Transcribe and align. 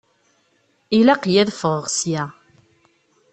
Ilaq-iyi 0.97 1.39
ad 1.43 1.49
ffɣeɣ 1.57 1.85
ssya. 1.89 2.23